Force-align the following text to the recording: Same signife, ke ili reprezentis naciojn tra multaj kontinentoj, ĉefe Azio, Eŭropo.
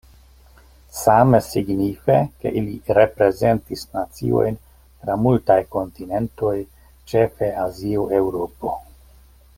Same 0.99 1.41
signife, 1.47 2.15
ke 2.45 2.53
ili 2.61 2.73
reprezentis 2.99 3.85
naciojn 3.99 4.59
tra 5.03 5.19
multaj 5.27 5.61
kontinentoj, 5.77 6.57
ĉefe 7.13 7.55
Azio, 7.67 8.09
Eŭropo. 8.23 8.77